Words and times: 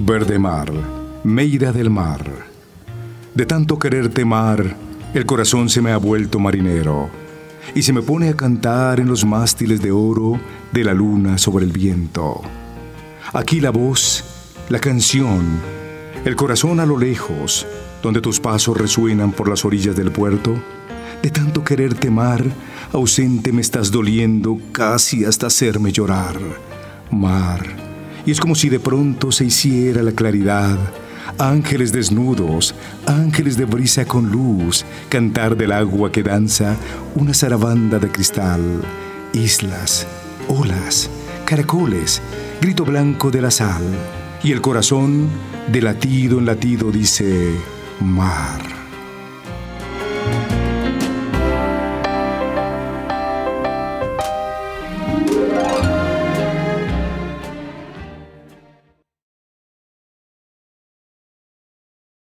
Verde 0.00 0.38
mar, 0.38 0.70
Meira 1.24 1.72
del 1.72 1.90
mar. 1.90 2.24
De 3.34 3.44
tanto 3.46 3.80
quererte 3.80 4.24
mar, 4.24 4.76
el 5.12 5.26
corazón 5.26 5.68
se 5.68 5.82
me 5.82 5.90
ha 5.90 5.96
vuelto 5.96 6.38
marinero 6.38 7.10
y 7.74 7.82
se 7.82 7.92
me 7.92 8.00
pone 8.00 8.28
a 8.28 8.36
cantar 8.36 9.00
en 9.00 9.08
los 9.08 9.24
mástiles 9.24 9.82
de 9.82 9.90
oro 9.90 10.38
de 10.70 10.84
la 10.84 10.94
luna 10.94 11.36
sobre 11.36 11.64
el 11.64 11.72
viento. 11.72 12.42
Aquí 13.32 13.60
la 13.60 13.70
voz, 13.70 14.22
la 14.68 14.78
canción, 14.78 15.44
el 16.24 16.36
corazón 16.36 16.78
a 16.78 16.86
lo 16.86 16.96
lejos, 16.96 17.66
donde 18.00 18.20
tus 18.20 18.38
pasos 18.38 18.76
resuenan 18.76 19.32
por 19.32 19.48
las 19.48 19.64
orillas 19.64 19.96
del 19.96 20.12
puerto. 20.12 20.54
De 21.24 21.30
tanto 21.30 21.64
quererte 21.64 22.08
mar, 22.08 22.44
ausente 22.92 23.50
me 23.50 23.62
estás 23.62 23.90
doliendo 23.90 24.60
casi 24.70 25.24
hasta 25.24 25.48
hacerme 25.48 25.90
llorar. 25.90 26.38
Mar, 27.10 27.87
y 28.26 28.30
es 28.30 28.40
como 28.40 28.54
si 28.54 28.68
de 28.68 28.80
pronto 28.80 29.32
se 29.32 29.44
hiciera 29.44 30.02
la 30.02 30.12
claridad, 30.12 30.78
ángeles 31.38 31.92
desnudos, 31.92 32.74
ángeles 33.06 33.56
de 33.56 33.64
brisa 33.64 34.04
con 34.04 34.30
luz, 34.30 34.84
cantar 35.08 35.56
del 35.56 35.72
agua 35.72 36.10
que 36.10 36.22
danza 36.22 36.76
una 37.14 37.34
zarabanda 37.34 37.98
de 37.98 38.08
cristal, 38.08 38.82
islas, 39.32 40.06
olas, 40.48 41.10
caracoles, 41.44 42.20
grito 42.60 42.84
blanco 42.84 43.30
de 43.30 43.42
la 43.42 43.50
sal, 43.50 43.82
y 44.42 44.52
el 44.52 44.60
corazón 44.60 45.28
de 45.70 45.82
latido 45.82 46.38
en 46.38 46.46
latido 46.46 46.90
dice, 46.90 47.54
mar. 48.00 48.67